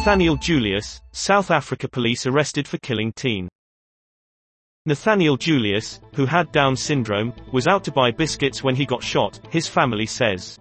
[0.00, 3.50] Nathaniel Julius, South Africa police arrested for killing teen.
[4.86, 9.38] Nathaniel Julius, who had Down syndrome, was out to buy biscuits when he got shot,
[9.50, 10.58] his family says.